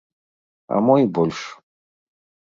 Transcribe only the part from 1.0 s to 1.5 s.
і больш.